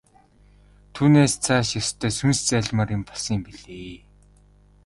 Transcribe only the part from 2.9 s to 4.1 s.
юм болсон билээ.